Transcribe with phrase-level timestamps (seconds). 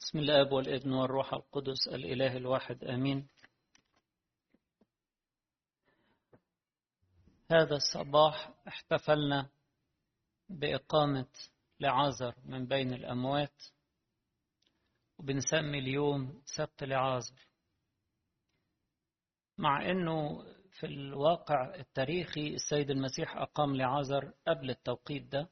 [0.00, 3.28] بسم الاب والابن والروح القدس الإله الواحد آمين.
[7.50, 9.50] هذا الصباح احتفلنا
[10.48, 11.28] بإقامة
[11.80, 13.62] لعازر من بين الأموات
[15.18, 17.46] وبنسمي اليوم سبت لعازر.
[19.58, 20.44] مع إنه
[20.80, 25.50] في الواقع التاريخي السيد المسيح أقام لعازر قبل التوقيت ده.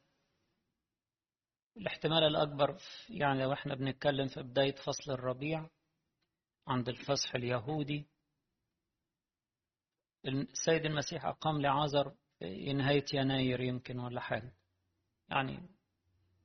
[1.76, 2.76] الاحتمال الأكبر
[3.08, 5.70] يعني لو إحنا بنتكلم في بداية فصل الربيع
[6.66, 8.06] عند الفصح اليهودي.
[10.26, 14.54] السيد المسيح أقام لعازر في نهاية يناير يمكن ولا حاجة.
[15.28, 15.68] يعني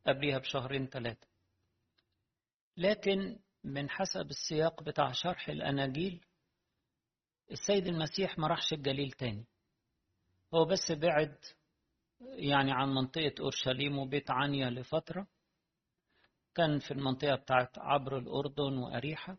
[0.07, 1.27] قبليها بشهرين ثلاثة
[2.77, 6.25] لكن من حسب السياق بتاع شرح الأناجيل
[7.51, 9.45] السيد المسيح ما راحش الجليل تاني.
[10.53, 11.37] هو بس بعد
[12.21, 15.27] يعني عن منطقة أورشليم وبيت عنيا لفترة.
[16.55, 19.37] كان في المنطقة بتاعت عبر الأردن وأريحة.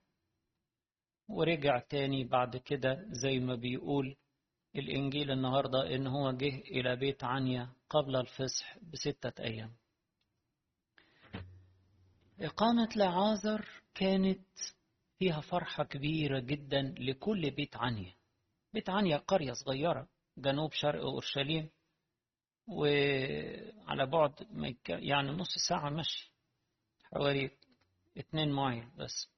[1.28, 4.16] ورجع تاني بعد كده زي ما بيقول
[4.76, 9.76] الإنجيل النهاردة إن هو جه إلى بيت عنيا قبل الفصح بستة أيام.
[12.40, 14.46] إقامة لعازر كانت
[15.22, 18.14] فيها فرحة كبيرة جدا لكل بيت عنيا.
[18.72, 21.70] بيت عنيا قرية صغيرة جنوب شرق أورشليم
[22.66, 24.32] وعلى بعد
[24.88, 26.32] يعني نص ساعة مشي
[27.04, 27.50] حوالي
[28.16, 29.28] اتنين مايل بس.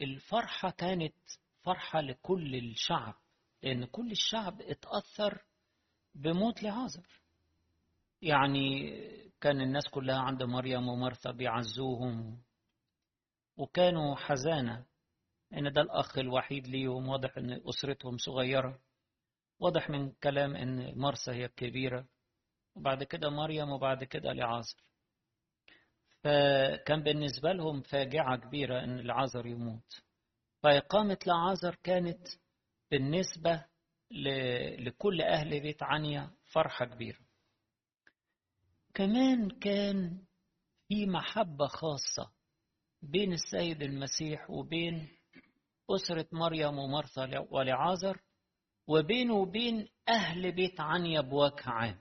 [0.00, 1.14] فالفرحة كانت
[1.62, 3.14] فرحة لكل الشعب
[3.62, 5.44] لأن كل الشعب اتأثر
[6.14, 7.06] بموت لعازر
[8.22, 8.90] يعني
[9.40, 12.47] كان الناس كلها عند مريم ومرثا بيعزوهم
[13.58, 14.84] وكانوا حزانة
[15.52, 18.80] إن ده الأخ الوحيد ليهم واضح إن أسرتهم صغيرة.
[19.60, 22.06] واضح من كلام إن مرسى هي الكبيرة.
[22.76, 24.82] وبعد كده مريم وبعد كده لعازر
[26.24, 30.02] فكان بالنسبة لهم فاجعة كبيرة إن العازر يموت.
[30.62, 32.28] فإقامة لعازر كانت
[32.90, 33.64] بالنسبة
[34.78, 37.20] لكل أهل بيت عنيا فرحة كبيرة.
[38.94, 40.24] كمان كان
[40.88, 42.37] في محبة خاصة
[43.02, 45.08] بين السيد المسيح وبين
[45.90, 48.20] أسرة مريم ومرثا ولعازر
[48.86, 52.00] وبينه وبين أهل بيت عنيا بوجه عام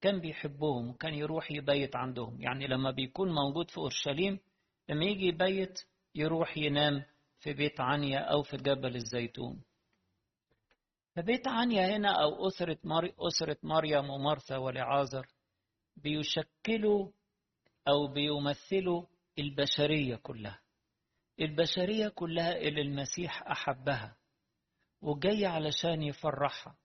[0.00, 2.40] كان بيحبهم وكان يروح يبيت عندهم.
[2.40, 4.38] يعني لما بيكون موجود في أورشليم
[4.88, 5.78] لما يجي يبيت
[6.14, 7.04] يروح ينام
[7.40, 9.62] في بيت عنيا أو في جبل الزيتون.
[11.16, 13.12] فبيت عنيا هنا أو أسرة, مر...
[13.18, 15.26] أسرة مريم ومرثا ولعازر
[15.96, 17.10] بيشكلوا
[17.88, 19.06] أو بيمثلوا
[19.38, 20.62] البشرية كلها.
[21.40, 24.16] البشرية كلها اللي المسيح أحبها
[25.02, 26.76] وجاي علشان يفرحها.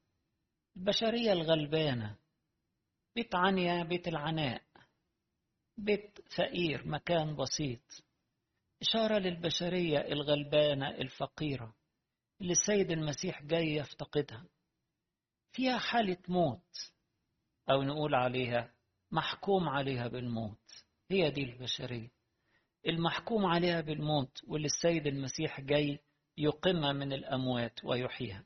[0.78, 2.18] البشرية الغلبانة
[3.16, 4.64] بيت عنيا بيت العناء
[5.78, 8.04] بيت فقير مكان بسيط.
[8.82, 11.76] إشارة للبشرية الغلبانة الفقيرة
[12.42, 14.46] اللي السيد المسيح جاي يفتقدها.
[15.52, 16.94] فيها حالة موت
[17.70, 18.74] أو نقول عليها
[19.12, 20.86] محكوم عليها بالموت.
[21.12, 22.17] هي دي البشرية.
[22.88, 26.00] المحكوم عليها بالموت واللي السيد المسيح جاي
[26.38, 28.44] يقيمها من الأموات ويحييها.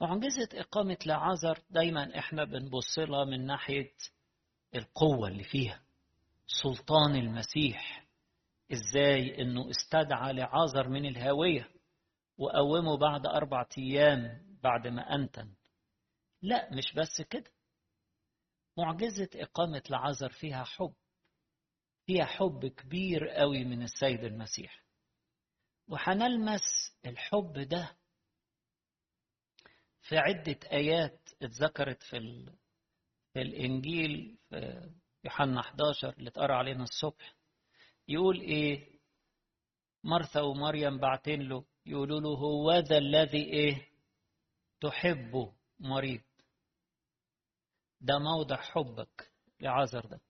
[0.00, 3.92] معجزة إقامة لعازر دايما إحنا بنبص لها من ناحية
[4.74, 5.82] القوة اللي فيها.
[6.46, 8.06] سلطان المسيح
[8.72, 11.68] إزاي إنه استدعى لعازر من الهاوية
[12.38, 15.54] وقومه بعد أربعة أيام بعد ما أنتن.
[16.42, 17.50] لا مش بس كده.
[18.78, 20.92] معجزة إقامة لعازر فيها حب.
[22.10, 24.84] فيها حب كبير قوي من السيد المسيح.
[25.88, 26.60] وهنلمس
[27.06, 27.96] الحب ده
[30.02, 32.56] في عدة آيات اتذكرت في, ال...
[33.32, 34.90] في الإنجيل في
[35.24, 37.34] يوحنا 11 اللي اتقرأ علينا الصبح.
[38.08, 39.00] يقول إيه؟
[40.04, 43.88] مرثا ومريم بعتين له يقولوا له هو ذا الذي إيه؟
[44.80, 46.22] تحبه مريض.
[48.00, 50.20] ده موضع حبك لعازر ده.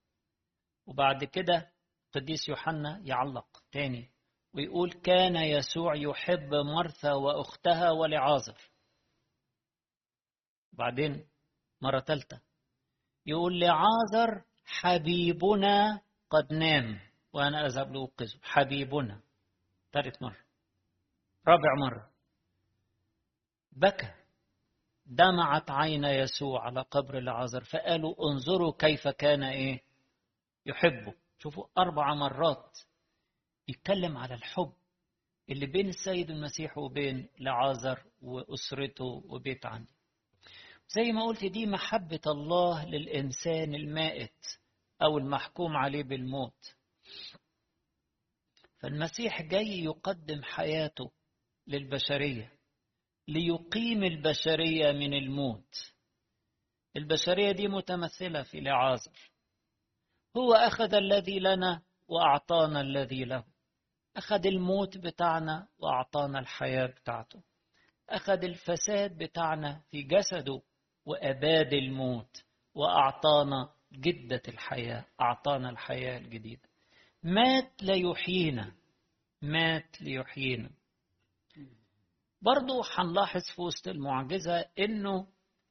[0.87, 1.73] وبعد كده
[2.13, 4.11] قديس يوحنا يعلق تاني
[4.55, 8.71] ويقول كان يسوع يحب مرثا وأختها ولعازر.
[10.73, 11.29] بعدين
[11.81, 12.41] مرة ثالثة
[13.27, 16.01] يقول لعازر حبيبنا
[16.31, 17.01] قد نام
[17.33, 18.39] وأنا أذهب لأوقظه.
[18.43, 19.21] حبيبنا
[19.93, 20.41] ثالث مرة.
[21.49, 22.11] رابع مرة.
[23.73, 24.15] بكى.
[25.07, 29.90] دمعت عين يسوع على قبر لعازر فقالوا انظروا كيف كان إيه؟
[30.67, 31.15] يحبه.
[31.39, 32.79] شوفوا أربع مرات
[33.69, 34.73] يتكلم على الحب
[35.51, 39.87] اللي بين السيد المسيح وبين لعازر وأسرته وبيت عنه
[40.89, 44.47] زي ما قلت دي محبة الله للإنسان المائت
[45.03, 46.75] أو المحكوم عليه بالموت.
[48.79, 51.11] فالمسيح جاي يقدم حياته
[51.67, 52.53] للبشرية
[53.29, 55.93] ليقيم البشرية من الموت.
[56.97, 59.30] البشرية دي متمثلة في لعازر
[60.37, 63.45] هو أخذ الذي لنا وأعطانا الذي له.
[64.17, 67.43] أخذ الموت بتاعنا وأعطانا الحياة بتاعته.
[68.09, 70.63] أخذ الفساد بتاعنا في جسده
[71.07, 72.45] وأباد الموت
[72.75, 76.69] وأعطانا جدة الحياة أعطانا الحياة الجديدة.
[77.23, 78.73] مات ليحيينا
[79.43, 80.71] مات ليحيينا.
[82.43, 85.27] برضو هنلاحظ في وسط المعجزة إنه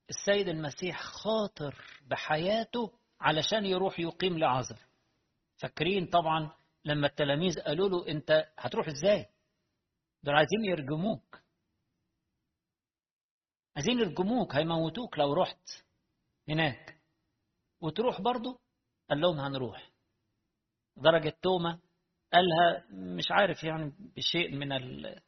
[0.10, 1.76] السيد المسيح خاطر
[2.08, 4.80] بحياته علشان يروح يقيم لعازر.
[5.58, 6.52] فاكرين طبعا
[6.86, 9.26] لما التلاميذ قالوا له انت هتروح إزاي؟
[10.24, 11.42] دول عايزين يرجموك.
[13.76, 15.70] عايزين يرجموك هيموتوك لو رحت
[16.50, 17.02] هناك.
[17.82, 18.60] وتروح برضه؟
[19.10, 19.92] قال لهم هنروح.
[20.98, 21.80] درجة توما
[22.34, 25.22] قالها مش عارف يعني بشيء من ال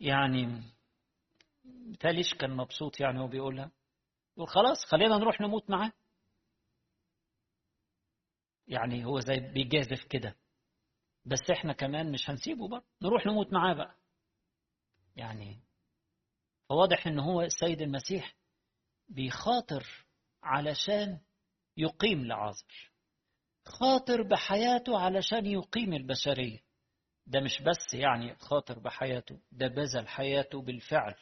[0.00, 0.62] يعني
[2.00, 3.70] تاليش كان مبسوط يعني هو بيقولها
[4.36, 5.92] يقول خلاص خلينا نروح نموت معاه.
[8.68, 10.36] يعني هو زي بيجازف كده.
[11.24, 13.96] بس إحنا كمان مش هنسيبه بقى نروح نموت معاه بقى.
[15.16, 15.60] يعني
[16.68, 18.34] فواضح إن هو السيد المسيح
[19.08, 19.86] بيخاطر
[20.42, 21.20] علشان
[21.76, 22.90] يقيم لعازر.
[23.64, 26.58] خاطر بحياته علشان يقيم البشرية.
[27.26, 31.14] ده مش بس يعني خاطر بحياته ده بذل حياته بالفعل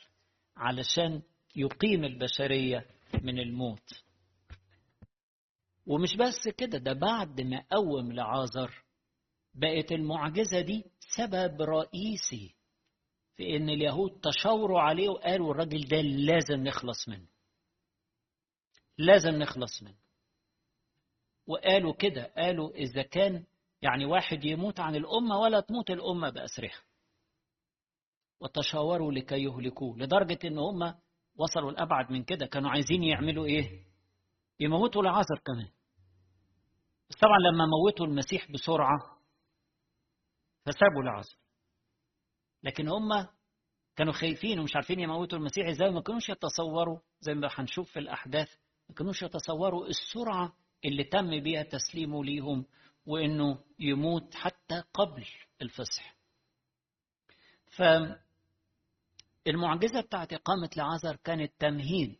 [0.57, 1.23] علشان
[1.57, 2.87] يقيم البشرية
[3.23, 4.05] من الموت.
[5.87, 8.85] ومش بس كده ده بعد ما قوم لعازر.
[9.55, 10.85] بقت المعجزة دي
[11.17, 12.55] سبب رئيسي
[13.37, 17.27] في إن اليهود تشاوروا عليه وقالوا الراجل ده لازم نخلص منه.
[18.99, 19.99] لازم نخلص منه.
[21.47, 23.45] وقالوا كده قالوا إذا كان
[23.83, 26.83] يعني واحد يموت عن الأمة ولا تموت الأمة بأسرها.
[28.41, 30.95] وتشاوروا لكي يهلكوه لدرجة إن هم
[31.37, 33.85] وصلوا لأبعد من كده كانوا عايزين يعملوا إيه؟
[34.61, 35.69] يموتوا العازر كمان.
[37.11, 39.19] بس طبعا لما موتوا المسيح بسرعة
[40.67, 41.37] فسابوا العازر
[42.63, 43.27] لكن هم
[43.97, 48.49] كانوا خايفين ومش عارفين يموتوا المسيح إزاي ما كانوش يتصوروا زي ما هنشوف في الأحداث
[48.89, 52.67] ما كانوش يتصوروا السرعة اللي تم بيها تسليمه ليهم
[53.07, 55.27] وإنه يموت حتى قبل
[55.63, 56.17] الفصح
[59.47, 62.17] فالمعجزة بتاعت إقامة لعازر كانت تمهيد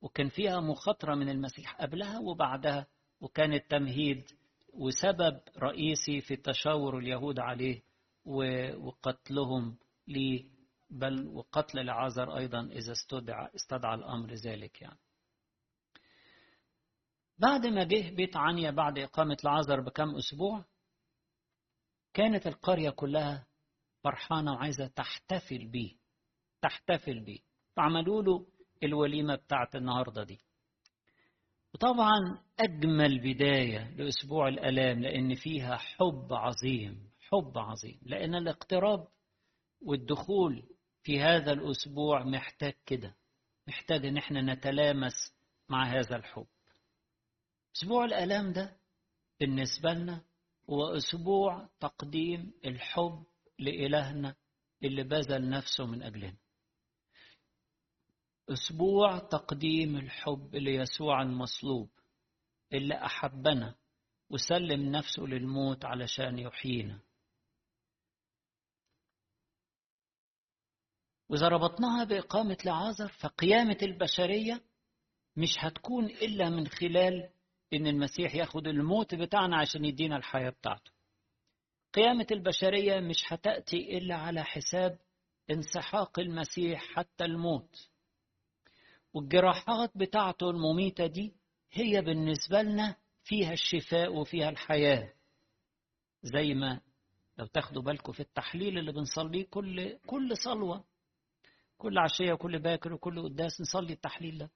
[0.00, 2.86] وكان فيها مخاطرة من المسيح قبلها وبعدها
[3.20, 4.24] وكانت تمهيد
[4.72, 7.82] وسبب رئيسي في تشاور اليهود عليه
[8.24, 9.78] وقتلهم
[10.08, 10.44] ليه
[10.90, 14.98] بل وقتل لعازر أيضا إذا استدعى, استدعى الأمر ذلك يعني.
[17.38, 20.64] بعد ما جه بيت عنيا بعد إقامة لعازر بكم أسبوع
[22.14, 23.46] كانت القرية كلها
[24.04, 25.96] فرحانة وعايزة تحتفل بيه
[26.62, 27.38] تحتفل بيه.
[27.76, 28.46] فعملوا له
[28.82, 30.40] الوليمة بتاعت النهاردة دي.
[31.74, 38.00] وطبعا أجمل بداية لأسبوع الألام لأن فيها حب عظيم حب عظيم.
[38.02, 39.08] لأن الاقتراب
[39.82, 40.62] والدخول
[41.02, 43.16] في هذا الأسبوع محتاج كده
[43.68, 45.32] محتاج إن إحنا نتلامس
[45.68, 46.46] مع هذا الحب.
[47.76, 48.76] أسبوع الآلام ده
[49.40, 50.24] بالنسبة لنا
[50.70, 53.24] هو أسبوع تقديم الحب
[53.58, 54.34] لإلهنا
[54.84, 56.36] اللي بذل نفسه من أجلنا.
[58.52, 61.90] أسبوع تقديم الحب ليسوع المصلوب
[62.72, 63.74] اللي أحبنا
[64.30, 67.00] وسلم نفسه للموت علشان يحيينا.
[71.28, 74.62] وإذا ربطناها بإقامة لعازر فقيامة البشرية
[75.36, 77.30] مش هتكون إلا من خلال
[77.72, 80.90] إن المسيح ياخد الموت بتاعنا عشان يدينا الحياة بتاعته.
[81.94, 84.98] قيامة البشرية مش هتأتي إلا على حساب
[85.50, 87.90] انسحاق المسيح حتى الموت.
[89.14, 91.34] والجراحات بتاعته المميتة دي
[91.72, 95.12] هي بالنسبة لنا فيها الشفاء وفيها الحياة.
[96.22, 96.80] زي ما
[97.38, 100.84] لو تاخدوا بالكم في التحليل اللي بنصليه كل كل صلوة
[101.78, 104.50] كل عشية وكل باكر وكل قداس نصلي التحليل ده.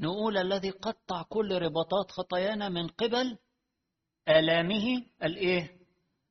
[0.00, 3.38] نقول الذي قطع كل رباطات خطايانا من قبل
[4.28, 5.76] آلامه الإيه؟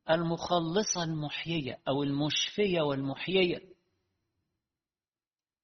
[0.09, 3.74] المخلصة المحيية أو المشفية والمحيية.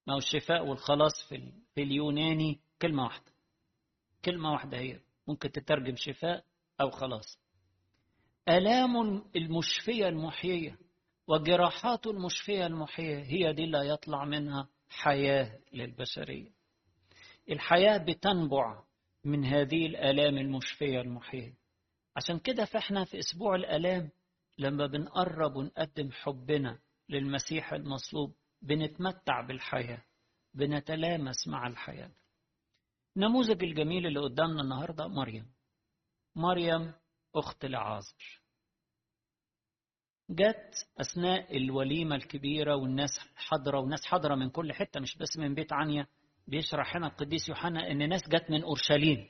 [0.08, 3.31] ما هو الشفاء والخلاص في, اليوناني كلمة واحدة.
[4.25, 6.43] كلمة واحدة هي ممكن تترجم شفاء
[6.81, 7.39] أو خلاص.
[8.50, 10.77] آلام المشفية المحيية
[11.27, 16.50] وجراحات المشفية المحيية هي دي اللي يطلع منها حياة للبشرية.
[17.50, 18.84] الحياة بتنبع
[19.25, 21.53] من هذه الآلام المشفية المحية
[22.15, 24.10] عشان كده فإحنا في أسبوع الآلام
[24.58, 26.79] لما بنقرب ونقدم حبنا
[27.10, 30.03] للمسيح المصلوب بنتمتع بالحياة
[30.53, 32.12] بنتلامس مع الحياة.
[33.18, 35.53] النموذج الجميل اللي قدامنا النهاردة مريم.
[36.36, 36.94] مريم
[37.36, 38.41] أخت لعازر
[40.30, 45.74] جت أثناء الوليمة الكبيرة والناس حاضرة والناس حاضرة من كل حتة مش بس من بيت
[45.74, 46.08] عنيا.
[46.48, 49.30] بيشرح هنا القديس يوحنا إن ناس جت من أورشليم.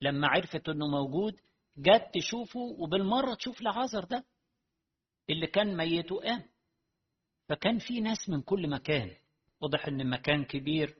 [0.00, 1.40] لما عرفت إنه موجود
[1.76, 4.24] جت تشوفه وبالمرة تشوف لعازر ده
[5.30, 6.51] اللي كان ميت وقام
[7.52, 9.10] فكان في ناس من كل مكان.
[9.60, 10.96] واضح إن مكان كبير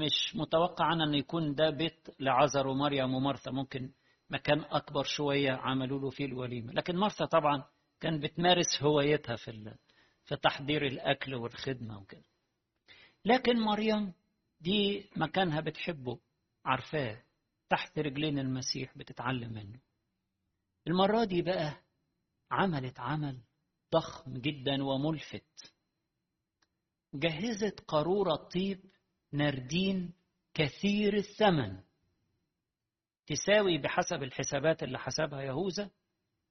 [0.00, 3.50] مش متوقع أن يكون ده بيت لعازر ومريم ومرثا.
[3.50, 3.90] ممكن
[4.30, 6.72] مكان أكبر شوية عملوا له فيه الوليمة.
[6.72, 7.64] لكن مرثا طبعا
[8.00, 9.74] كان بتمارس هوايتها في
[10.24, 12.24] في تحضير الأكل والخدمة وكده.
[13.24, 14.12] لكن مريم
[14.60, 16.18] دي مكانها بتحبه
[16.64, 17.22] عارفاه.
[17.70, 19.80] تحت رجلين المسيح بتتعلم منه.
[20.86, 21.82] المرة دي بقى
[22.50, 23.38] عملت عمل
[23.96, 25.74] ضخم جدا وملفت.
[27.14, 28.80] جهزت قارورة طيب
[29.32, 30.12] نردين
[30.54, 31.80] كثير الثمن.
[33.26, 35.90] تساوي بحسب الحسابات اللي حسبها يهوذا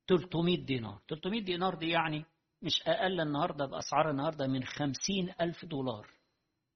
[0.07, 1.01] 300 دينار.
[1.09, 2.25] 300 دينار دي يعني
[2.61, 6.09] مش أقل النهاردة بأسعار النهاردة من 50 ألف دولار.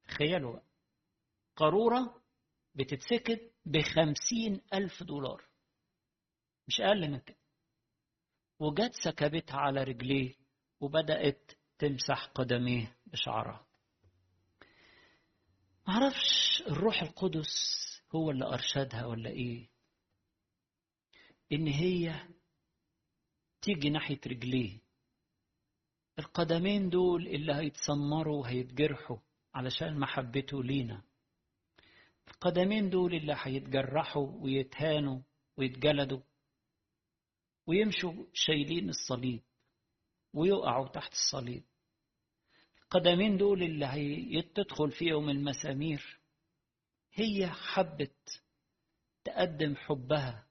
[0.03, 0.59] تخيلوا
[1.55, 2.21] قارورة
[2.75, 5.43] بتتسكت بخمسين ألف دولار.
[6.67, 7.37] مش أقل من كده.
[8.59, 10.38] وجت سكبتها على رجليه.
[10.79, 13.65] وبدأت تمسح قدميه بشعرها
[15.87, 17.79] معرفش الروح القدس
[18.15, 19.69] هو اللي أرشدها ولا إيه.
[21.51, 22.27] إن هي
[23.61, 24.79] تيجي ناحية رجليه.
[26.19, 29.17] القدمين دول اللي هيتسمروا وهيتجرحوا
[29.53, 31.01] علشان محبته لينا.
[32.27, 35.21] القدمين دول اللي هيتجرحوا ويتهانوا
[35.57, 36.21] ويتجلدوا
[37.67, 39.41] ويمشوا شايلين الصليب.
[40.33, 41.63] ويقعوا تحت الصليب.
[42.83, 43.85] القدمين دول اللي
[44.39, 46.19] هتدخل فيهم المسامير
[47.13, 48.41] هي حبت
[49.23, 50.47] تقدم حبها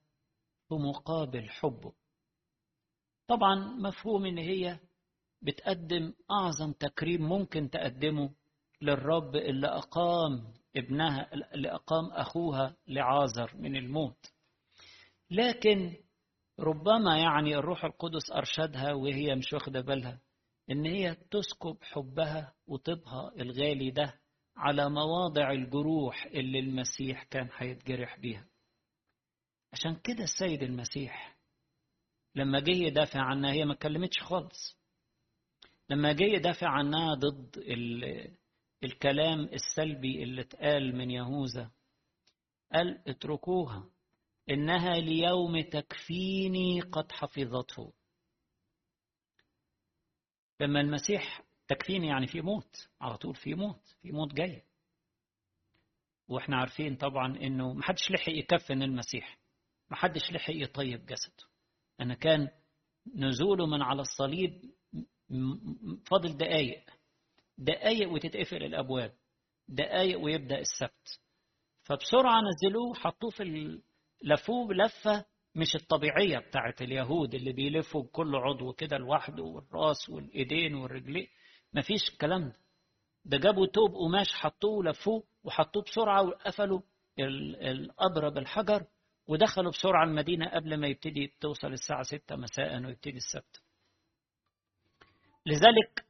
[0.71, 1.93] بمقابل حبه.
[3.29, 4.79] طبعا مفهوم إن هي
[5.43, 8.31] بتقدم أعظم تكريم ممكن تقدمه
[8.83, 14.33] للرب اللي أقام ابنها اللي أقام أخوها لعازر من الموت.
[15.31, 15.97] لكن
[16.61, 20.21] ربما يعني الروح القدس أرشدها وهي مش واخدة بالها
[20.71, 24.21] إن هي تسكب حبها وطيبها الغالي ده
[24.57, 28.47] على مواضع الجروح اللي المسيح كان هيتجرح بيها.
[29.73, 31.39] عشان كده السيد المسيح
[32.35, 34.79] لما جه يدافع عنها هي ما اتكلمتش خالص.
[35.91, 37.57] لما جه يدافع عنها ضد
[38.85, 41.71] الكلام السلبي اللي اتقال من يهوذا
[42.73, 43.91] قال اتركوها.
[44.51, 47.93] إنها ليوم تكفيني قد حفظته.
[50.61, 54.63] لما المسيح تكفيني يعني في موت على طول في موت في موت جاي.
[56.29, 59.39] وإحنا عارفين طبعا إنه محدش لحق يكفن المسيح
[59.91, 61.45] محدش لحق يطيب جسده.
[62.01, 62.49] أنا كان
[63.15, 64.73] نزوله من على الصليب
[66.07, 66.91] فاضل دقايق.
[67.59, 69.17] دقايق وتتقفل الأبواب.
[69.69, 71.21] دقايق ويبدأ السبت.
[71.83, 73.43] فبسرعة نزلوه حطوه في
[74.25, 81.27] لفوه لفة مش الطبيعية بتاعت اليهود اللي بيلفوا بكل عضو كده لوحده والراس والإيدين والرجلين.
[81.73, 82.57] مفيش الكلام ده.
[83.25, 86.81] ده جابوا توب قماش حطوه ولفوه وحطوه بسرعة وقفلوا
[87.63, 88.87] القبر بالحجر
[89.29, 93.63] ودخلوا بسرعة المدينة قبل ما يبتدي توصل الساعة 6 مساء ويبتدي السبت.
[95.47, 96.05] لذلك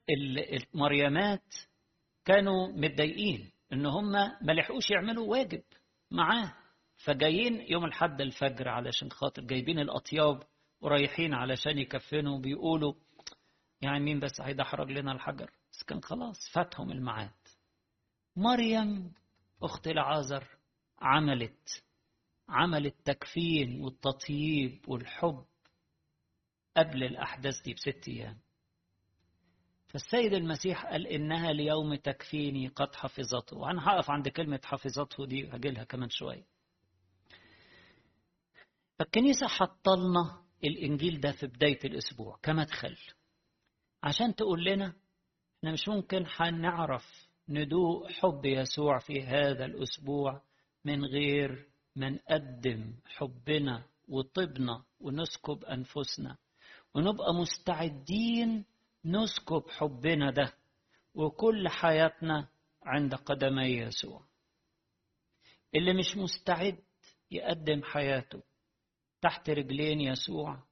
[0.75, 1.55] المريمات
[2.25, 4.13] كانوا متضايقين إن هم
[4.43, 5.63] ما لحقوش يعملوا واجب
[6.11, 6.55] معاه.
[6.99, 10.43] فجايين يوم الحد الفجر علشان خاطر جايبين الأطياب
[10.81, 12.95] ورايحين علشان يكفنوا بيقولوا
[13.81, 17.31] يعني مين بس هيدحرج لنا الحجر؟ بس كان خلاص فاتهم الميعاد.
[18.37, 19.15] مريم
[19.63, 20.45] أخت العازر
[20.99, 21.85] عملت
[22.49, 25.45] عمل التكفين والتطييب والحب
[26.77, 28.39] قبل الأحداث دي بست أيام.
[29.89, 33.57] فالسيد المسيح قال إنها ليوم تكفيني قد حفظته.
[33.57, 36.58] وأنا هقف عند كلمة حفظته دي هجيلها كمان شوية.
[38.99, 42.97] فالكنيسة حطلنا الإنجيل ده في بداية الأسبوع كمدخل
[44.03, 44.93] عشان تقول لنا
[45.59, 50.43] إحنا مش ممكن هنعرف ندوق حب يسوع في هذا الأسبوع
[50.85, 56.37] من غير ما نقدم حبنا وطبنا ونسكب أنفسنا
[56.95, 58.65] ونبقى مستعدين
[59.05, 60.53] نسكب حبنا ده
[61.15, 62.49] وكل حياتنا
[62.83, 64.25] عند قدمي يسوع.
[65.75, 66.79] اللي مش مستعد
[67.31, 68.43] يقدم حياته
[69.21, 70.63] تحت رجلين يسوع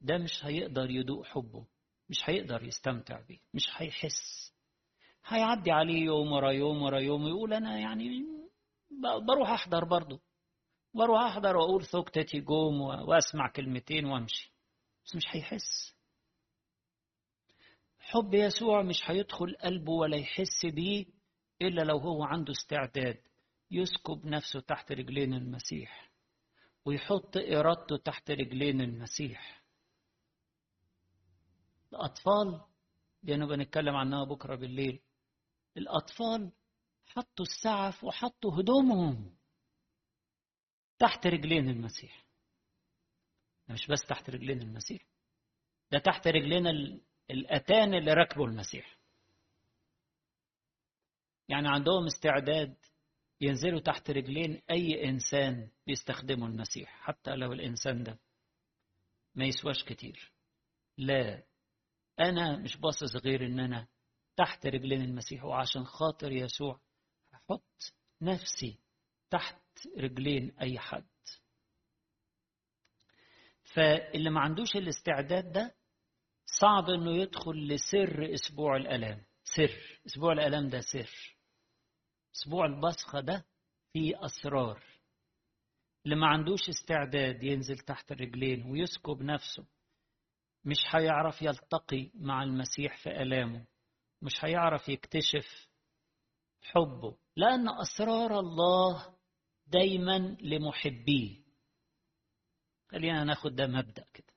[0.00, 1.66] ده مش هيقدر يدوق حبه
[2.08, 4.52] مش هيقدر يستمتع بيه مش هيحس.
[5.26, 8.24] هيعدي عليه يوم ورا يوم ورا يوم ويقول أنا يعني
[9.28, 10.20] بروح أحضر برضه.
[10.94, 14.52] بروح أحضر وأقول ثوكتتي جوم وأسمع كلمتين وأمشي.
[15.06, 15.94] بس مش هيحس.
[17.98, 21.06] حب يسوع مش هيدخل قلبه ولا يحس بيه
[21.62, 23.20] إلا لو هو عنده استعداد
[23.70, 26.10] يسكب نفسه تحت رجلين المسيح.
[26.84, 29.62] ويحط ارادته تحت رجلين المسيح.
[31.92, 32.60] الأطفال
[33.22, 35.00] دي أنا بنتكلم عنها بكرة بالليل.
[35.76, 36.52] الأطفال
[37.06, 39.36] حطوا السعف وحطوا هدومهم
[40.98, 42.24] تحت رجلين المسيح.
[43.68, 45.02] مش بس تحت رجلين المسيح
[45.92, 46.66] ده تحت رجلين
[47.30, 48.98] الأتان اللي ركبوا المسيح.
[51.48, 52.76] يعني عندهم استعداد
[53.40, 58.18] ينزلوا تحت رجلين أي إنسان بيستخدمه المسيح حتى لو الإنسان ده
[59.34, 60.32] ما يسواش كتير.
[60.98, 61.42] لا
[62.20, 63.86] أنا مش باصص غير إن أنا
[64.36, 66.80] تحت رجلين المسيح وعشان خاطر يسوع
[67.32, 68.78] هحط نفسي
[69.30, 69.62] تحت
[69.98, 71.04] رجلين أي حد.
[73.74, 75.74] فاللي ما عندوش الاستعداد ده
[76.46, 79.24] صعب إنه يدخل لسر أسبوع الألام.
[79.44, 81.33] سر أسبوع الألام ده سر.
[82.36, 83.44] أسبوع البصخة ده
[83.92, 84.82] فيه أسرار.
[86.04, 89.66] اللي ما عندوش استعداد ينزل تحت الرجلين ويسكب نفسه
[90.64, 93.66] مش هيعرف يلتقي مع المسيح في ألامه
[94.22, 95.68] مش هيعرف يكتشف
[96.62, 99.16] حبه لأن أسرار الله
[99.66, 101.44] دايما لمحبيه.
[102.90, 104.32] خلينا ناخد ده مبدأ كده.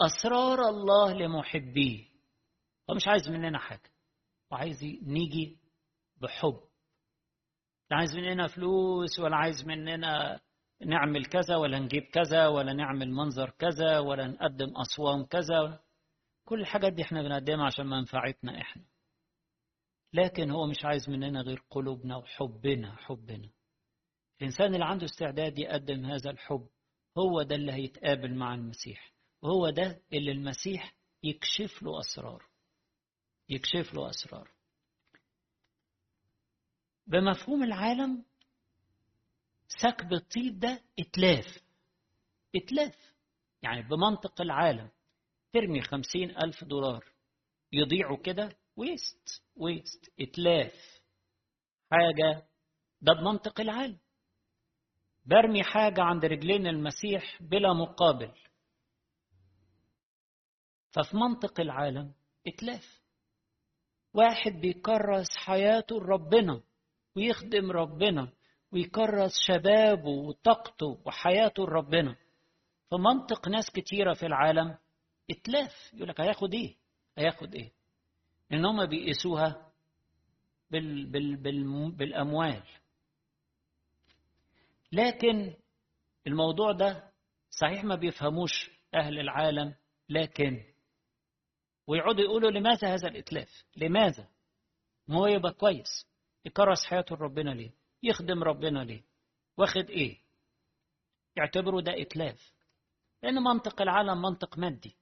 [0.00, 2.08] أسرار الله لمحبيه.
[2.90, 3.92] هو مش عايز مننا حاجة
[4.50, 5.58] وعايز نيجي
[6.16, 6.67] بحب.
[7.90, 10.40] لا عايز مننا فلوس ولا عايز مننا
[10.86, 15.80] نعمل كذا ولا نجيب كذا ولا نعمل منظر كذا ولا نقدم أصوام كذا.
[16.44, 18.84] كل الحاجات دي إحنا بنقدمها عشان منفعتنا إحنا.
[20.12, 23.50] لكن هو مش عايز مننا غير قلوبنا وحبنا حبنا.
[24.40, 26.68] الإنسان اللي عنده استعداد يقدم هذا الحب
[27.18, 29.12] هو ده اللي هيتقابل مع المسيح.
[29.42, 32.42] وهو ده اللي المسيح يكشف له أسرار.
[33.48, 34.57] يكشف له أسرار.
[37.08, 38.24] بمفهوم العالم
[39.68, 41.46] سكب الطيب ده إتلاف.
[42.56, 43.14] إتلاف.
[43.62, 44.90] يعني بمنطق العالم.
[45.52, 47.04] ترمي خمسين ألف دولار.
[47.72, 48.56] يضيعوا كده.
[48.76, 51.00] waste waste إتلاف.
[51.90, 52.46] حاجة.
[53.00, 53.98] ده بمنطق العالم.
[55.26, 58.32] برمي حاجة عند رجلين المسيح بلا مقابل.
[60.90, 62.12] ففي منطق العالم
[62.46, 63.02] إتلاف.
[64.14, 66.62] واحد بيكرس حياته لربنا
[67.16, 68.32] ويخدم ربنا
[68.72, 72.16] ويكرس شبابه وطاقته وحياته لربنا.
[72.90, 74.78] فمنطق ناس كتيرة في العالم
[75.30, 76.76] إتلاف يقول لك هياخد إيه؟
[77.18, 77.72] هياخد إيه؟
[78.50, 79.72] لأن هم بيقيسوها
[80.70, 82.62] بال بال بال بالأموال.
[84.92, 85.54] لكن
[86.26, 87.12] الموضوع ده
[87.50, 89.74] صحيح ما بيفهموش أهل العالم
[90.08, 90.64] لكن
[91.86, 94.28] ويقعدوا يقولوا لماذا هذا الإتلاف؟ لماذا؟
[95.08, 96.06] ما هو يبقى كويس.
[96.48, 97.70] يكرس حياته لربنا ليه؟
[98.02, 99.02] يخدم ربنا ليه؟
[99.56, 100.18] واخد إيه؟
[101.36, 102.52] يعتبروا ده إتلاف.
[103.22, 104.96] لأن منطق العالم منطق مادي.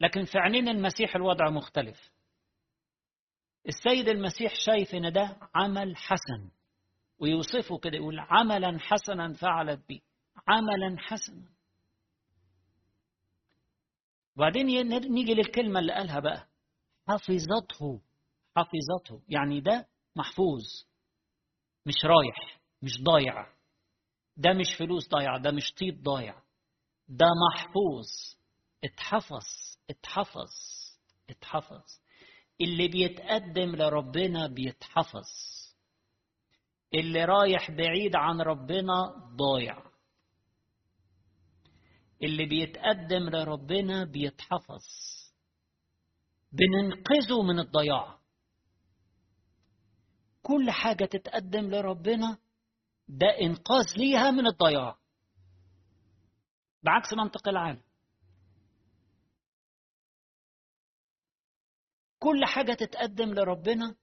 [0.00, 2.10] لكن في عينين المسيح الوضع مختلف.
[3.68, 6.50] السيد المسيح شايف إن ده عمل حسن.
[7.18, 10.02] ويوصفه كده يقول عملا حسنا فعلت بي.
[10.48, 11.48] عملا حسنا.
[14.36, 14.66] وبعدين
[15.12, 16.48] نيجي للكلمة اللي قالها بقى.
[17.08, 18.00] حفظته.
[18.56, 19.22] حفظته.
[19.28, 20.62] يعني ده محفوظ
[21.86, 23.46] مش رايح مش ضايع.
[24.36, 26.42] ده مش فلوس ضايعة ده مش طيب ضايع.
[27.08, 28.06] ده محفوظ.
[28.84, 29.46] اتحفظ
[29.90, 30.50] اتحفظ
[31.30, 32.00] اتحفظ.
[32.60, 35.28] اللي بيتقدم لربنا بيتحفظ.
[36.94, 39.82] اللي رايح بعيد عن ربنا ضايع.
[42.22, 44.84] اللي بيتقدم لربنا بيتحفظ.
[46.52, 48.19] بننقذه من الضياع.
[50.42, 52.38] كل حاجة تتقدم لربنا
[53.08, 54.98] ده إنقاذ ليها من الضياع.
[56.82, 57.82] بعكس منطق العالم
[62.18, 63.96] كل حاجة تتقدم لربنا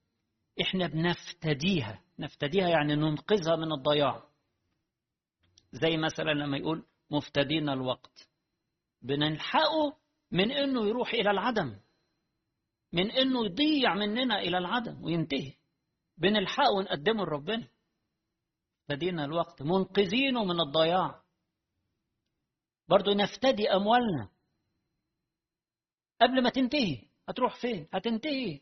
[0.60, 2.04] إحنا بنفتديها.
[2.18, 4.28] نفتديها يعني ننقذها من الضياع.
[5.72, 8.28] زي مثلا لما يقول مفتدين الوقت.
[9.02, 9.96] بنلحقه
[10.30, 11.80] من إنه يروح إلى العدم.
[12.92, 15.54] من إنه يضيع مننا إلى العدم وينتهي.
[16.18, 17.68] بنلحقه ونقدمه لربنا.
[18.88, 19.62] بدينا الوقت.
[19.62, 21.22] منقذينه من الضياع.
[22.88, 24.28] برضو نفتدي أموالنا.
[26.20, 27.08] قبل ما تنتهي.
[27.28, 28.60] هتروح فين؟ هتنتهي.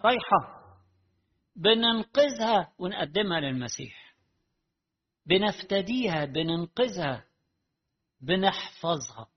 [0.00, 0.64] رايحة.
[1.56, 4.16] بننقذها ونقدمها للمسيح.
[5.26, 7.24] بنفتديها بننقذها
[8.20, 9.30] بنحفظها.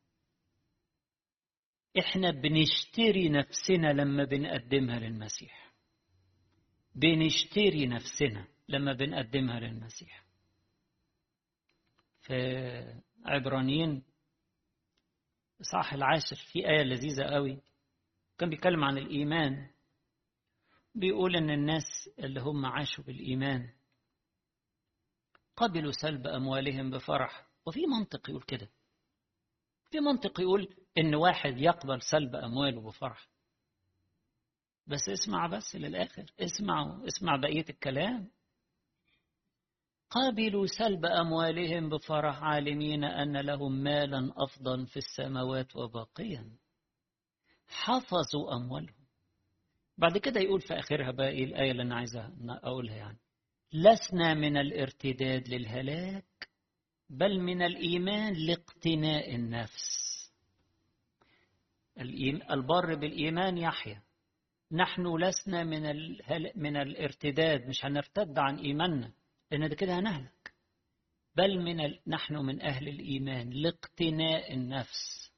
[1.99, 5.66] إحنا بنشتري نفسنا لما بنقدمها للمسيح.
[6.97, 10.23] بنشتري نفسنا لما بنقدمها للمسيح.
[12.21, 14.03] في عبرانيين
[15.73, 17.61] صح العاشر في آية لذيذة قوي
[18.37, 19.69] كان بيتكلم عن الإيمان.
[20.95, 23.69] بيقول إن الناس اللي هم عاشوا بالإيمان
[25.55, 27.47] قبلوا سلب أموالهم بفرح.
[27.65, 28.69] وفي منطق يقول كده.
[29.91, 33.27] في منطق يقول إن واحد يقبل سلب أمواله بفرح.
[34.87, 36.25] بس اسمع بس للآخر.
[36.39, 38.31] اسمع اسمع بقية الكلام.
[40.09, 46.51] قابلوا سلب أموالهم بفرح عالمين أن لهم مالا أفضل في السماوات وباقيا.
[47.67, 49.07] حفظوا أموالهم.
[49.97, 53.17] بعد كده يقول في آخرها بقى إيه الآية اللي أنا عايزة أقولها يعني.
[53.73, 56.49] لسنا من الارتداد للهلاك
[57.09, 60.07] بل من الإيمان لاقتناء النفس.
[62.51, 64.01] البر بالإيمان يحيى
[64.71, 65.81] نحن لسنا من
[66.55, 69.11] من الارتداد مش هنرتد عن إيماننا
[69.51, 70.53] لأن ده كده هنهلك.
[71.35, 71.99] بل من ال...
[72.07, 75.31] نحن من أهل الإيمان لاقتناء النفس.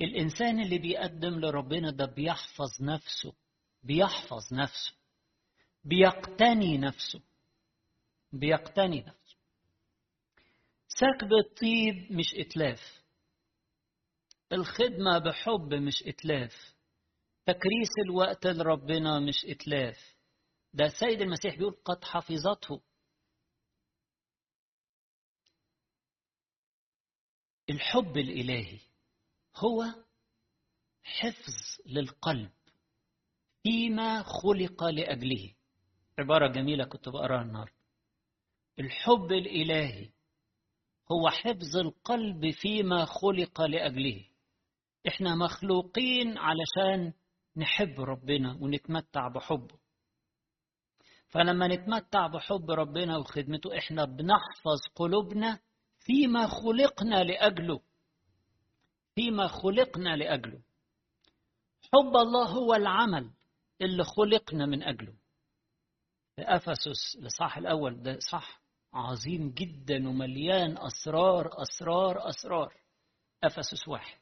[0.00, 3.32] الإنسان اللي بيقدم لربنا ده بيحفظ نفسه
[3.82, 4.94] بيحفظ نفسه
[5.84, 7.20] بيقتني نفسه
[8.32, 9.36] بيقتني نفسه.
[10.88, 13.02] سكب الطيب مش إتلاف
[14.52, 16.75] الخدمة بحب مش إتلاف.
[17.46, 20.16] تكريس الوقت لربنا مش إتلاف.
[20.74, 22.80] ده السيد المسيح بيقول قد حفظته.
[27.70, 28.78] الحب الإلهي
[29.56, 29.84] هو
[31.02, 32.50] حفظ للقلب
[33.62, 35.54] فيما خلق لأجله.
[36.18, 37.72] عبارة جميلة كنت بقراها النهاردة.
[38.78, 40.10] الحب الإلهي
[41.12, 44.24] هو حفظ القلب فيما خلق لأجله.
[45.08, 47.12] إحنا مخلوقين علشان
[47.56, 49.78] نحب ربنا ونتمتع بحبه.
[51.28, 55.58] فلما نتمتع بحب ربنا وخدمته إحنا بنحفظ قلوبنا
[55.98, 57.80] فيما خلقنا لأجله.
[59.14, 60.62] فيما خلقنا لأجله.
[61.92, 63.30] حب الله هو العمل
[63.80, 65.14] اللي خلقنا من أجله.
[66.36, 68.60] في أفسس الإصحاح الأول ده صح.
[68.92, 72.74] عظيم جدا ومليان أسرار أسرار أسرار.
[73.44, 74.18] أفسس واحد.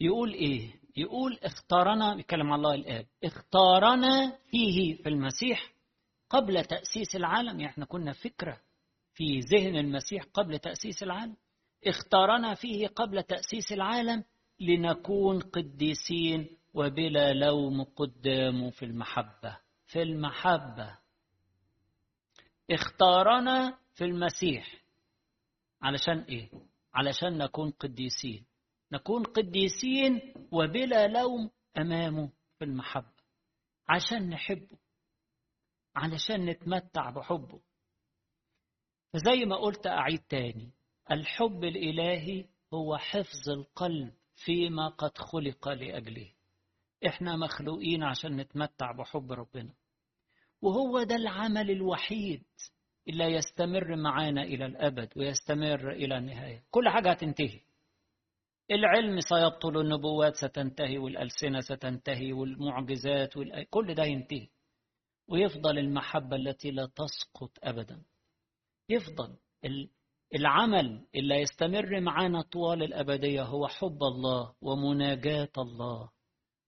[0.00, 5.72] يقول إيه؟ يقول اختارنا عن الله الآب اختارنا فيه في المسيح
[6.30, 7.48] قبل تأسيس العالم.
[7.60, 8.60] يعني إحنا كنا فكرة
[9.12, 11.36] في ذهن المسيح قبل تأسيس العالم.
[11.86, 14.24] اختارنا فيه قبل تأسيس العالم
[14.60, 20.98] لنكون قديسين وبلا لوم قدامه في المحبة في المحبة.
[22.70, 24.84] اختارنا في المسيح.
[25.82, 26.50] علشان إيه؟
[26.94, 28.44] علشان نكون قديسين.
[28.94, 33.14] نكون قديسين وبلا لوم أمامه في المحبة
[33.88, 34.78] عشان نحبه
[35.96, 37.60] علشان نتمتع بحبه.
[39.12, 40.70] فزي ما قلت أعيد تاني
[41.10, 46.30] الحب الإلهي هو حفظ القلب فيما قد خلق لأجله.
[47.06, 49.74] إحنا مخلوقين عشان نتمتع بحب ربنا.
[50.62, 52.42] وهو ده العمل الوحيد
[53.08, 56.64] اللي يستمر معانا إلى الأبد ويستمر إلى النهاية.
[56.70, 57.60] كل حاجة هتنتهي.
[58.70, 63.62] العلم سيبطل النبوات ستنتهي والألسنة ستنتهي والمعجزات والأ...
[63.70, 64.48] كل ده ينتهي.
[65.28, 68.04] ويفضل المحبة التي لا تسقط أبدا.
[68.88, 69.36] يفضل
[70.34, 76.10] العمل اللي يستمر معانا طوال الأبدية هو حب الله ومناجاة الله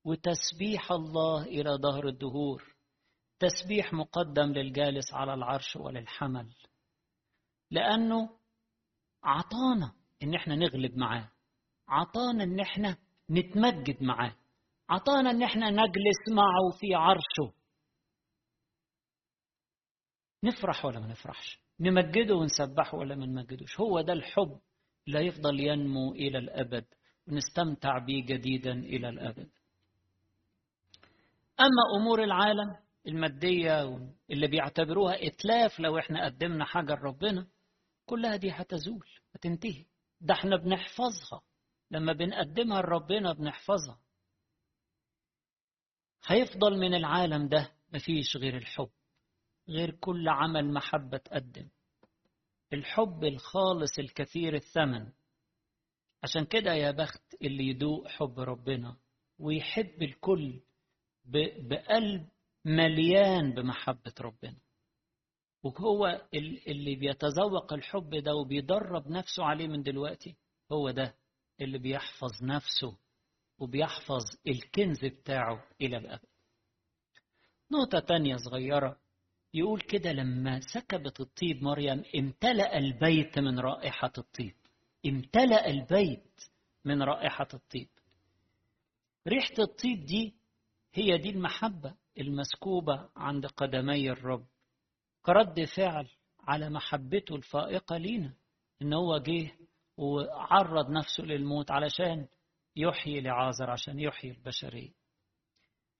[0.05, 2.77] وتسبيح الله إلى ظهر الدهور.
[3.39, 6.55] تسبيح مقدم للجالس على العرش وللحمل.
[7.71, 8.39] لأنه
[9.25, 11.31] عطانا إن إحنا نغلب معاه.
[11.89, 12.97] عطانا إن إحنا
[13.31, 14.35] نتمجد معاه.
[14.91, 17.55] عطانا إن إحنا نجلس معه في عرشه.
[20.45, 24.61] نفرح ولا ما نفرحش؟ نمجده ونسبحه ولا ما نمجدوش؟ هو ده الحب.
[25.07, 26.85] لا يفضل ينمو إلى الأبد.
[27.29, 29.49] ونستمتع به جديدا إلى الأبد.
[31.61, 33.83] أما أمور العالم المادية
[34.31, 37.47] اللي بيعتبروها إتلاف لو إحنا قدمنا حاجة لربنا
[38.07, 39.85] كلها دي هتزول هتنتهي.
[40.21, 41.43] ده إحنا بنحفظها.
[41.91, 44.01] لما بنقدمها لربنا بنحفظها.
[46.27, 48.91] هيفضل من العالم ده مفيش غير الحب
[49.69, 51.69] غير كل عمل محبة تقدم.
[52.73, 55.13] الحب الخالص الكثير الثمن.
[56.23, 58.97] عشان كده يا بخت اللي يدوق حب ربنا
[59.39, 60.61] ويحب الكل
[61.25, 62.29] بقلب
[62.65, 64.59] مليان بمحبة ربنا.
[65.63, 66.29] وهو
[66.69, 70.37] اللي بيتذوق الحب ده وبيدرب نفسه عليه من دلوقتي
[70.73, 71.15] هو ده.
[71.61, 72.97] اللي بيحفظ نفسه
[73.59, 76.29] وبيحفظ الكنز بتاعه إلى الأبد.
[77.73, 79.01] نقطة تانية صغيرة
[79.55, 84.55] يقول كده لما سكبت الطيب مريم امتلأ البيت من رائحة الطيب.
[85.07, 86.41] امتلأ البيت
[86.85, 87.89] من رائحة الطيب.
[89.29, 90.35] ريحة الطيب دي
[90.95, 94.47] هي دي المحبة المسكوبة عند قدمي الرب.
[95.23, 96.09] كرد فعل
[96.41, 98.35] على محبته الفائقة لينا
[98.83, 99.51] إن هو جه
[99.97, 102.29] وعرض نفسه للموت علشان
[102.77, 104.91] يحيي لعازر عشان يحيي البشرية.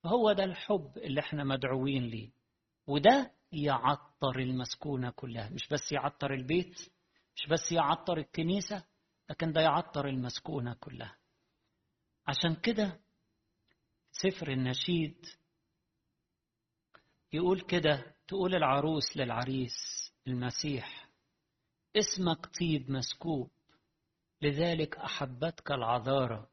[0.03, 2.29] فهو ده الحب اللي إحنا مدعوين ليه.
[2.87, 5.49] وده يعطر المسكونة كلها.
[5.49, 6.91] مش بس يعطر البيت
[7.35, 8.83] مش بس يعطر الكنيسة
[9.29, 11.17] لكن ده يعطر المسكونة كلها.
[12.27, 12.99] عشان كده
[14.11, 15.25] سفر النشيد
[17.33, 19.73] يقول كده تقول العروس للعريس
[20.27, 21.09] المسيح
[21.95, 23.51] اسمك طيب مسكوب.
[24.41, 26.49] لذلك أحبتك العذارة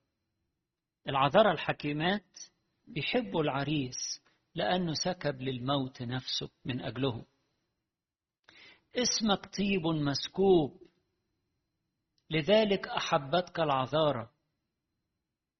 [1.08, 2.38] العذارة الحكيمات
[2.86, 4.22] بيحبوا العريس
[4.54, 7.26] لأنه سكب للموت نفسه من أجله.
[8.96, 10.82] اسمك طيب مسكوب.
[12.30, 14.32] لذلك أحبتك العذارة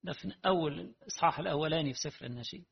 [0.02, 2.64] ده في أول الإصحاح الأولاني في سفر النشيد.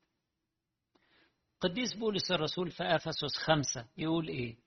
[1.61, 4.59] قديس بولس الرسول في أفسس خمسة يقول إيه؟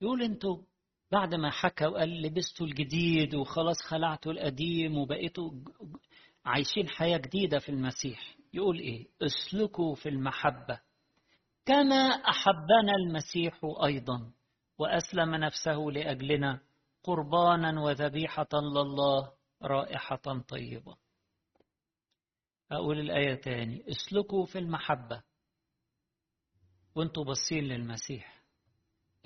[0.00, 0.62] يقول أنتوا
[1.12, 5.50] بعد ما حكى وقال لبستوا الجديد وخلاص خلعتوا القديم وبقيتوا
[6.44, 8.36] عايشين حياة جديدة في المسيح.
[8.54, 10.80] يقول إيه؟ اسلكوا في المحبة.
[11.66, 14.32] كما أحبنا المسيح أيضا
[14.78, 16.60] وأسلم نفسه لأجلنا
[17.02, 20.96] قربانا وذبيحة لله رائحة طيبة.
[22.72, 23.84] أقول الآية تاني.
[23.88, 25.22] اسلكوا في المحبة.
[26.94, 28.43] وانتوا باصين للمسيح.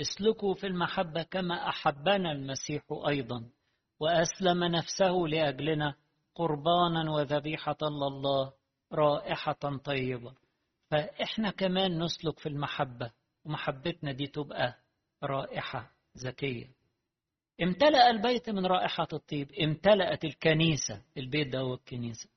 [0.00, 3.50] اسلكوا في المحبة كما أحبنا المسيح أيضا
[4.00, 5.94] وأسلم نفسه لأجلنا
[6.34, 8.52] قربانا وذبيحة لله
[8.92, 10.34] رائحة طيبة.
[10.90, 13.12] فإحنا كمان نسلك في المحبة
[13.44, 14.78] ومحبتنا دي تبقى
[15.22, 16.70] رائحة زكية
[17.62, 22.28] امتلأ البيت من رائحة الطيب امتلأت الكنيسة البيت ده هو الكنيسة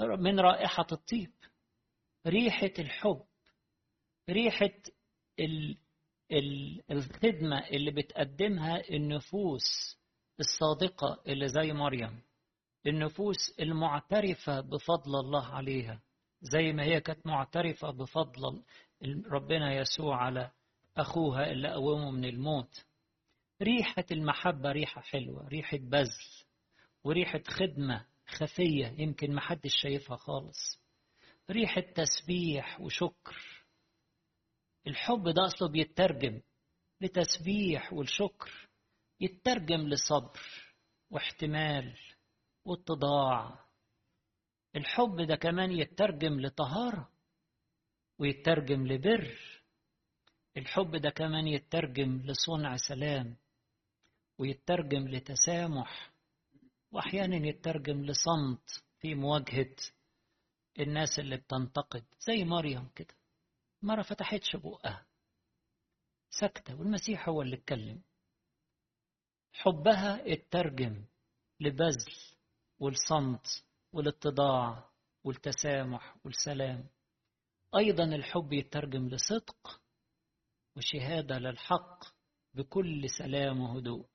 [0.00, 1.30] من رائحة الطيب
[2.26, 3.22] ريحة الحب
[4.30, 4.70] ريحة
[6.90, 9.96] الخدمة اللي بتقدمها النفوس
[10.40, 12.22] الصادقة اللي زي مريم.
[12.86, 16.02] النفوس المعترفة بفضل الله عليها.
[16.42, 18.62] زي ما هي كانت معترفة بفضل
[19.26, 20.50] ربنا يسوع على
[20.96, 22.84] أخوها اللي قومه من الموت.
[23.62, 26.10] ريحة المحبة ريحة حلوة ريحة بذل
[27.04, 30.80] وريحة خدمة خفية يمكن محدش شايفها خالص.
[31.50, 33.36] ريحة تسبيح وشكر
[34.86, 36.40] الحب ده أصله بيترجم
[37.00, 38.68] لتسبيح والشكر
[39.20, 40.40] يترجم لصبر
[41.10, 41.98] واحتمال
[42.64, 43.64] واتضاع.
[44.76, 47.10] الحب ده كمان يترجم لطهارة
[48.18, 49.38] ويترجم لبر.
[50.56, 53.36] الحب ده كمان يترجم لصنع سلام
[54.38, 56.10] ويترجم لتسامح
[56.92, 59.76] وأحيانا يترجم لصمت في مواجهة
[60.80, 63.14] الناس اللي بتنتقد زي مريم كده.
[63.82, 65.06] مرة فتحتش بقها
[66.30, 68.02] سكتة والمسيح هو اللي اتكلم.
[69.52, 71.04] حبها اترجم
[71.60, 72.14] لبذل
[72.78, 74.90] والصمت والاتضاع
[75.24, 76.88] والتسامح والسلام.
[77.76, 79.82] أيضا الحب يترجم لصدق
[80.76, 82.04] وشهادة للحق
[82.54, 84.06] بكل سلام وهدوء.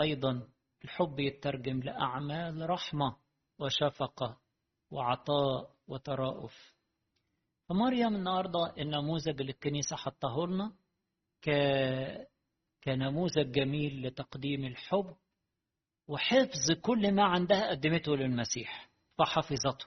[0.00, 0.48] أيضا
[0.84, 3.16] الحب يترجم لأعمال رحمة
[3.58, 4.40] وشفقة
[4.90, 6.75] وعطاء وترأف.
[7.68, 10.72] فمريم النهاردة النموذج اللي الكنيسة حطاه لنا
[11.42, 11.50] ك...
[12.84, 15.16] كنموذج جميل لتقديم الحب
[16.08, 19.86] وحفظ كل ما عندها قدمته للمسيح فحفظته.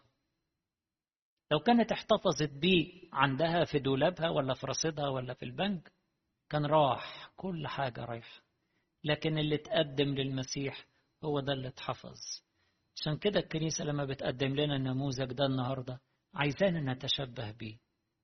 [1.51, 5.91] لو كانت احتفظت بيه عندها في دولابها ولا في رصيدها ولا في البنك
[6.49, 8.41] كان راح كل حاجة رايحة.
[9.03, 10.85] لكن اللي تقدم للمسيح
[11.23, 12.17] هو ده اللي اتحفظ.
[12.95, 16.01] عشان كده الكنيسة لما بتقدم لنا النموذج ده النهاردة
[16.33, 17.77] عايزانا نتشبه بيه.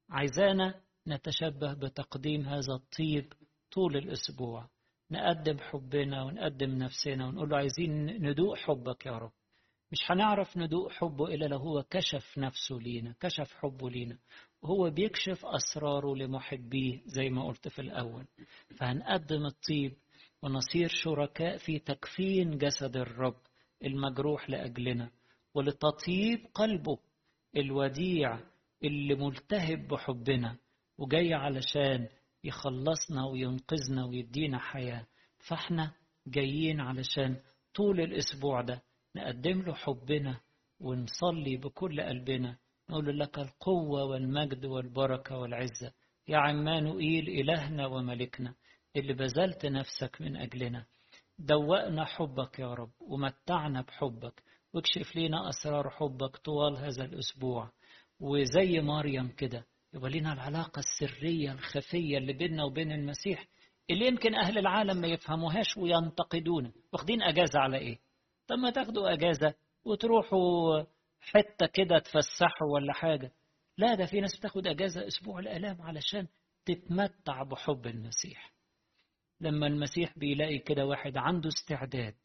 [0.09, 3.33] عايزانا نتشبه بتقديم هذا الطيب
[3.71, 4.69] طول الأسبوع.
[5.11, 9.31] نقدم حبنا ونقدم نفسنا ونقول له عايزين ندوق حبك يا رب.
[9.91, 14.17] مش هنعرف ندوق حبه إلا لو هو كشف نفسه لينا كشف حبه لينا.
[14.63, 18.25] هو بيكشف أسراره لمحبيه زي ما قلت في الأول.
[18.77, 19.93] فهنقدم الطيب
[20.43, 23.41] ونصير شركاء في تكفين جسد الرب
[23.85, 25.11] المجروح لأجلنا
[25.53, 26.97] ولتطيب قلبه.
[27.57, 28.39] الوديع
[28.83, 30.57] اللي ملتهب بحبنا
[30.97, 32.07] وجاي علشان
[32.43, 35.07] يخلصنا وينقذنا ويدينا حياة.
[35.47, 35.93] فاحنا
[36.27, 37.37] جايين علشان
[37.75, 38.81] طول الأسبوع ده
[39.15, 40.39] نقدم له حبنا
[40.79, 42.57] ونصلي بكل قلبنا.
[42.89, 45.93] نقول لك القوة والمجد والبركة والعزة.
[46.27, 48.55] يا عمانوئيل إلهنا وملكنا
[48.95, 50.85] اللي بذلت نفسك من أجلنا.
[51.39, 54.43] دوقنا حبك يا رب ومتعنا بحبك.
[54.75, 57.71] واكشف لنا أسرار حبك طوال هذا الأسبوع.
[58.19, 63.45] وزي مريم كده يبقى لنا العلاقة السرية الخفية اللي بيننا وبين المسيح
[63.89, 67.99] اللي يمكن أهل العالم ما يفهموهاش وينتقدونا واخدين أجازة على إيه؟
[68.47, 69.53] طب ما تاخدوا أجازة
[69.85, 70.83] وتروحوا
[71.21, 73.31] حتة كده تفسحوا ولا حاجة.
[73.77, 76.27] لا ده في ناس بتاخد أجازة أسبوع الآلام علشان
[76.65, 78.53] تتمتع بحب المسيح.
[79.41, 82.15] لما المسيح بيلاقي كده واحد عنده استعداد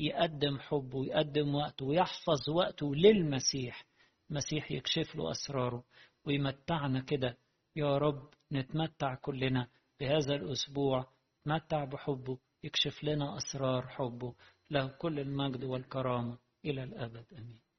[0.00, 3.86] يقدم حبه ويقدم وقته ويحفظ وقته للمسيح.
[4.30, 5.84] المسيح يكشف له أسراره
[6.26, 7.38] ويمتعنا كده.
[7.76, 9.68] يا رب نتمتع كلنا
[10.00, 11.12] بهذا الأسبوع
[11.46, 14.34] نتمتع بحبه يكشف لنا أسرار حبه.
[14.70, 17.24] له كل المجد والكرامة إلى الأبد.
[17.32, 17.69] أمين.